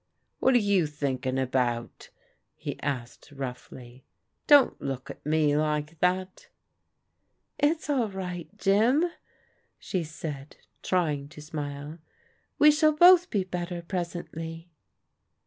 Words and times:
"What 0.39 0.55
are 0.55 0.57
you 0.57 0.87
thinking 0.87 1.37
about?" 1.37 2.09
he 2.55 2.79
asked 2.81 3.31
roughly." 3.31 4.03
Don't 4.47 4.81
look 4.81 5.11
at 5.11 5.23
me 5.23 5.55
like 5.55 5.99
that."" 5.99 6.47
It's 7.69 7.87
all 7.87 8.09
right, 8.09 8.49
Jim," 8.57 9.05
she 9.77 10.03
said, 10.03 10.57
trying 10.81 11.29
to 11.29 11.41
smile." 11.43 11.99
We 12.57 12.71
shall 12.71 12.93
both 12.93 13.29
be 13.29 13.43
better 13.43 13.83
presently." 13.83 14.71